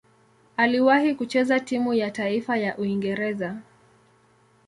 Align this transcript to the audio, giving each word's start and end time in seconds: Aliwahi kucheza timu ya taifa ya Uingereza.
Aliwahi 0.57 1.15
kucheza 1.15 1.59
timu 1.59 1.93
ya 1.93 2.11
taifa 2.11 2.57
ya 2.57 2.77
Uingereza. 2.77 3.57